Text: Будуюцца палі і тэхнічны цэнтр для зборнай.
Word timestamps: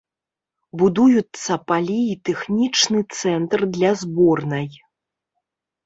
Будуюцца 0.81 1.59
палі 1.73 1.99
і 2.15 2.17
тэхнічны 2.31 2.99
цэнтр 3.21 3.59
для 3.79 3.91
зборнай. 4.05 4.67